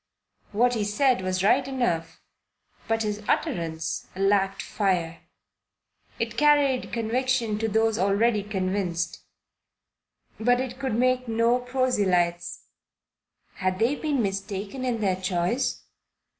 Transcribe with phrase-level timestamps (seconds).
[0.51, 2.23] What he said was right enough,
[2.87, 5.19] but his utterance lacked fire.
[6.17, 9.21] It carried conviction to those already convinced;
[10.39, 12.63] but it could make no proselytes.
[13.57, 15.83] Had they been mistaken in their choice?